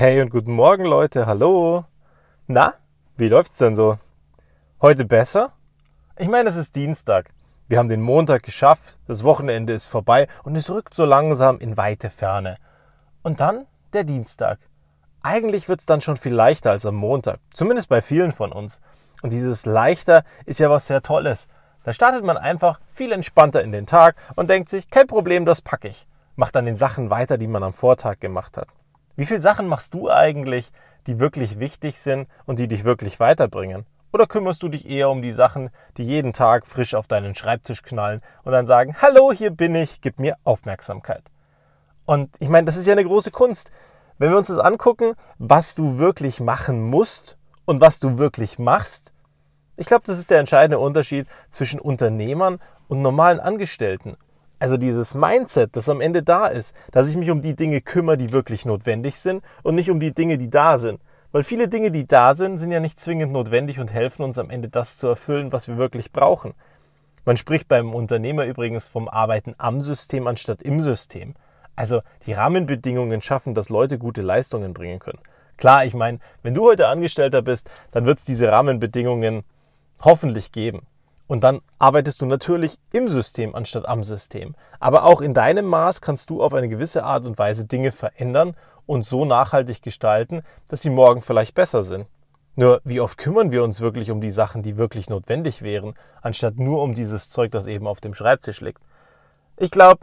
[0.00, 1.84] Hey und guten Morgen Leute, hallo.
[2.46, 2.72] Na,
[3.18, 3.98] wie läuft's denn so?
[4.80, 5.52] Heute besser?
[6.16, 7.34] Ich meine, es ist Dienstag.
[7.68, 11.76] Wir haben den Montag geschafft, das Wochenende ist vorbei und es rückt so langsam in
[11.76, 12.56] weite Ferne.
[13.22, 14.60] Und dann der Dienstag.
[15.22, 18.80] Eigentlich wird's dann schon viel leichter als am Montag, zumindest bei vielen von uns.
[19.20, 21.46] Und dieses leichter ist ja was sehr Tolles.
[21.84, 25.60] Da startet man einfach viel entspannter in den Tag und denkt sich, kein Problem, das
[25.60, 26.06] packe ich.
[26.36, 28.68] Macht dann den Sachen weiter, die man am Vortag gemacht hat.
[29.20, 30.72] Wie viele Sachen machst du eigentlich,
[31.06, 33.84] die wirklich wichtig sind und die dich wirklich weiterbringen?
[34.14, 37.82] Oder kümmerst du dich eher um die Sachen, die jeden Tag frisch auf deinen Schreibtisch
[37.82, 41.22] knallen und dann sagen, hallo, hier bin ich, gib mir Aufmerksamkeit.
[42.06, 43.70] Und ich meine, das ist ja eine große Kunst.
[44.16, 49.12] Wenn wir uns das angucken, was du wirklich machen musst und was du wirklich machst,
[49.76, 52.58] ich glaube, das ist der entscheidende Unterschied zwischen Unternehmern
[52.88, 54.16] und normalen Angestellten.
[54.60, 58.18] Also dieses Mindset, das am Ende da ist, dass ich mich um die Dinge kümmere,
[58.18, 61.00] die wirklich notwendig sind und nicht um die Dinge, die da sind.
[61.32, 64.50] Weil viele Dinge, die da sind, sind ja nicht zwingend notwendig und helfen uns am
[64.50, 66.52] Ende das zu erfüllen, was wir wirklich brauchen.
[67.24, 71.34] Man spricht beim Unternehmer übrigens vom Arbeiten am System anstatt im System.
[71.74, 75.20] Also die Rahmenbedingungen schaffen, dass Leute gute Leistungen bringen können.
[75.56, 79.42] Klar, ich meine, wenn du heute Angestellter bist, dann wird es diese Rahmenbedingungen
[80.02, 80.82] hoffentlich geben.
[81.30, 84.56] Und dann arbeitest du natürlich im System anstatt am System.
[84.80, 88.56] Aber auch in deinem Maß kannst du auf eine gewisse Art und Weise Dinge verändern
[88.84, 92.08] und so nachhaltig gestalten, dass sie morgen vielleicht besser sind.
[92.56, 96.56] Nur wie oft kümmern wir uns wirklich um die Sachen, die wirklich notwendig wären, anstatt
[96.56, 98.82] nur um dieses Zeug, das eben auf dem Schreibtisch liegt?
[99.56, 100.00] Ich glaube,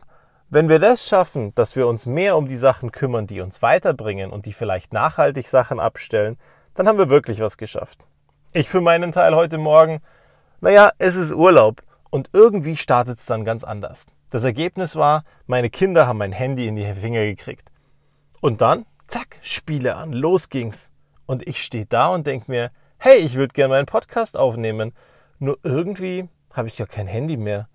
[0.50, 4.32] wenn wir das schaffen, dass wir uns mehr um die Sachen kümmern, die uns weiterbringen
[4.32, 6.38] und die vielleicht nachhaltig Sachen abstellen,
[6.74, 8.00] dann haben wir wirklich was geschafft.
[8.54, 10.00] Ich für meinen Teil heute Morgen
[10.60, 14.08] naja, es ist Urlaub und irgendwie startet es dann ganz anders.
[14.30, 17.72] Das Ergebnis war, meine Kinder haben mein Handy in die Finger gekriegt.
[18.42, 20.92] Und dann, zack, Spiele an, los ging's.
[21.26, 24.94] Und ich stehe da und denke mir, hey, ich würde gerne meinen Podcast aufnehmen.
[25.40, 27.70] Nur irgendwie habe ich ja kein Handy mehr.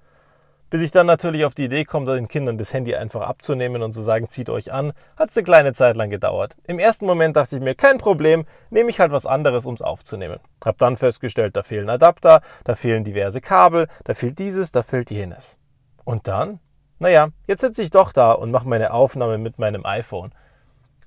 [0.72, 3.92] Bis ich dann natürlich auf die Idee komme, den Kindern das Handy einfach abzunehmen und
[3.92, 6.56] zu sagen, zieht euch an, hat es eine kleine Zeit lang gedauert.
[6.66, 9.82] Im ersten Moment dachte ich mir, kein Problem, nehme ich halt was anderes, um es
[9.82, 10.40] aufzunehmen.
[10.64, 15.10] Hab dann festgestellt, da fehlen Adapter, da fehlen diverse Kabel, da fehlt dieses, da fehlt
[15.10, 15.58] jenes.
[16.04, 16.58] Und dann?
[16.98, 20.32] Naja, jetzt sitze ich doch da und mache meine Aufnahme mit meinem iPhone.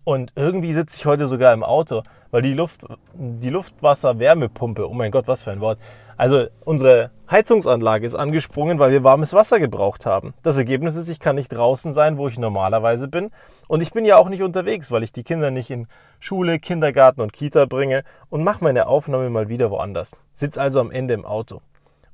[0.05, 2.85] Und irgendwie sitze ich heute sogar im Auto, weil die Luft,
[3.15, 5.79] die Luftwasser-Wärmepumpe, oh mein Gott, was für ein Wort.
[6.15, 10.35] Also unsere Heizungsanlage ist angesprungen, weil wir warmes Wasser gebraucht haben.
[10.43, 13.31] Das Ergebnis ist, ich kann nicht draußen sein, wo ich normalerweise bin.
[13.67, 15.87] Und ich bin ja auch nicht unterwegs, weil ich die Kinder nicht in
[16.19, 20.11] Schule, Kindergarten und Kita bringe und mache meine Aufnahme mal wieder woanders.
[20.35, 21.61] Sitz also am Ende im Auto.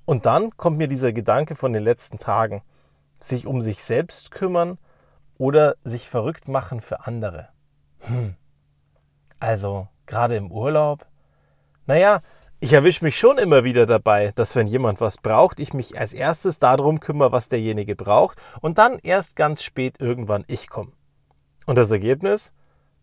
[0.05, 2.61] Und dann kommt mir dieser Gedanke von den letzten Tagen.
[3.19, 4.77] Sich um sich selbst kümmern
[5.37, 7.49] oder sich verrückt machen für andere.
[8.01, 8.35] Hm.
[9.39, 11.05] Also, gerade im Urlaub?
[11.85, 12.21] Naja,
[12.59, 16.13] ich erwische mich schon immer wieder dabei, dass wenn jemand was braucht, ich mich als
[16.13, 20.91] erstes darum kümmere, was derjenige braucht und dann erst ganz spät irgendwann ich komme.
[21.65, 22.53] Und das Ergebnis?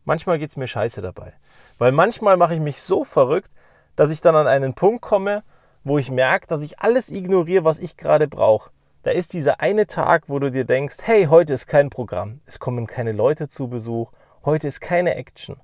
[0.05, 1.33] Manchmal geht es mir scheiße dabei.
[1.79, 3.51] Weil manchmal mache ich mich so verrückt,
[3.97, 5.43] dass ich dann an einen Punkt komme,
[5.83, 8.71] wo ich merke, dass ich alles ignoriere, was ich gerade brauche.
[9.03, 12.59] Da ist dieser eine Tag, wo du dir denkst, hey, heute ist kein Programm, es
[12.59, 14.13] kommen keine Leute zu Besuch
[14.49, 15.57] heute ist keine Action.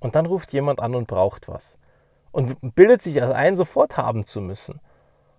[0.00, 1.76] Und dann ruft jemand an und braucht was.
[2.30, 4.80] Und bildet sich als ein, sofort haben zu müssen.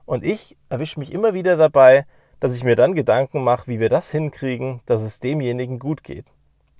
[0.05, 2.05] Und ich erwische mich immer wieder dabei,
[2.39, 6.25] dass ich mir dann Gedanken mache, wie wir das hinkriegen, dass es demjenigen gut geht.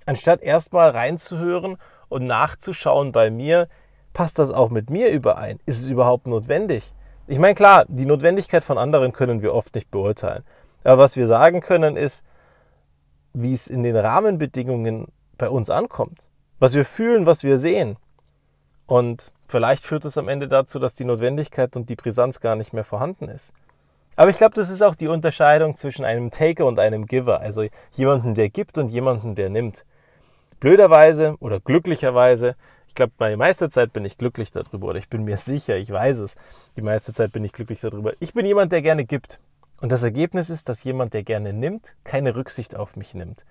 [0.04, 1.76] Anstatt erstmal reinzuhören
[2.08, 3.68] und nachzuschauen bei mir,
[4.12, 5.58] passt das auch mit mir überein?
[5.66, 6.92] Ist es überhaupt notwendig?
[7.26, 10.42] Ich meine, klar, die Notwendigkeit von anderen können wir oft nicht beurteilen.
[10.82, 12.24] Aber was wir sagen können, ist,
[13.32, 15.06] wie es in den Rahmenbedingungen
[15.40, 16.28] bei uns ankommt.
[16.58, 17.96] Was wir fühlen, was wir sehen.
[18.86, 22.72] Und vielleicht führt es am Ende dazu, dass die Notwendigkeit und die Brisanz gar nicht
[22.72, 23.54] mehr vorhanden ist.
[24.16, 27.64] Aber ich glaube, das ist auch die Unterscheidung zwischen einem Taker und einem Giver, also
[27.92, 29.86] jemanden, der gibt und jemanden, der nimmt.
[30.58, 32.54] Blöderweise oder glücklicherweise,
[32.86, 35.90] ich glaube, die meiste Zeit bin ich glücklich darüber oder ich bin mir sicher, ich
[35.90, 36.36] weiß es,
[36.76, 38.12] die meiste Zeit bin ich glücklich darüber.
[38.20, 39.40] Ich bin jemand, der gerne gibt.
[39.80, 43.46] Und das Ergebnis ist, dass jemand, der gerne nimmt, keine Rücksicht auf mich nimmt.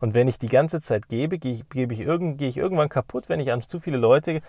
[0.00, 2.88] Und wenn ich die ganze Zeit gebe, gehe ich, gebe ich, irgend, gehe ich irgendwann
[2.88, 4.40] kaputt, wenn ich an zu viele Leute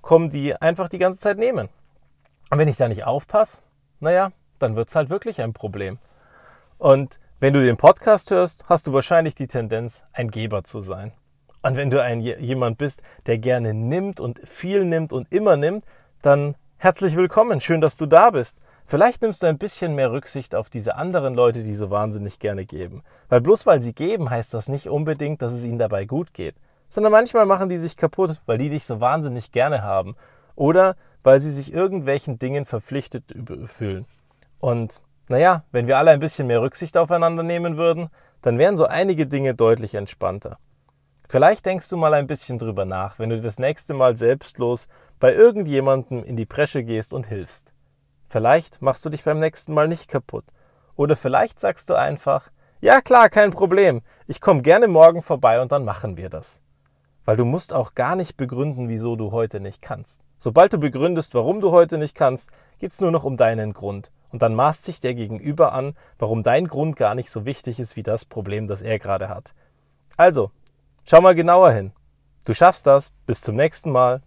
[0.00, 1.68] komme, die einfach die ganze Zeit nehmen.
[2.50, 3.62] Und wenn ich da nicht aufpasse,
[4.00, 5.98] naja, dann wird es halt wirklich ein Problem.
[6.78, 11.12] Und wenn du den Podcast hörst, hast du wahrscheinlich die Tendenz, ein Geber zu sein.
[11.62, 15.84] Und wenn du ein, jemand bist, der gerne nimmt und viel nimmt und immer nimmt,
[16.22, 17.60] dann herzlich willkommen.
[17.60, 18.58] Schön, dass du da bist.
[18.86, 22.66] Vielleicht nimmst du ein bisschen mehr Rücksicht auf diese anderen Leute, die so wahnsinnig gerne
[22.66, 23.02] geben.
[23.28, 26.54] Weil bloß weil sie geben, heißt das nicht unbedingt, dass es ihnen dabei gut geht,
[26.88, 30.16] sondern manchmal machen die sich kaputt, weil die dich so wahnsinnig gerne haben
[30.54, 33.34] oder weil sie sich irgendwelchen Dingen verpflichtet
[33.66, 34.06] fühlen.
[34.60, 38.10] Und naja, wenn wir alle ein bisschen mehr Rücksicht aufeinander nehmen würden,
[38.42, 40.58] dann wären so einige Dinge deutlich entspannter.
[41.28, 44.88] Vielleicht denkst du mal ein bisschen drüber nach, wenn du das nächste Mal selbstlos
[45.18, 47.73] bei irgendjemandem in die Bresche gehst und hilfst.
[48.34, 50.44] Vielleicht machst du dich beim nächsten Mal nicht kaputt.
[50.96, 52.50] Oder vielleicht sagst du einfach,
[52.80, 56.60] ja klar, kein Problem, ich komme gerne morgen vorbei und dann machen wir das.
[57.24, 60.20] Weil du musst auch gar nicht begründen, wieso du heute nicht kannst.
[60.36, 62.50] Sobald du begründest, warum du heute nicht kannst,
[62.80, 64.10] geht es nur noch um deinen Grund.
[64.32, 67.94] Und dann maßt sich der Gegenüber an, warum dein Grund gar nicht so wichtig ist
[67.94, 69.54] wie das Problem, das er gerade hat.
[70.16, 70.50] Also,
[71.04, 71.92] schau mal genauer hin.
[72.46, 73.12] Du schaffst das.
[73.26, 74.22] Bis zum nächsten Mal.